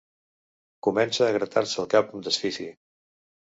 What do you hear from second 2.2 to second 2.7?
desfici.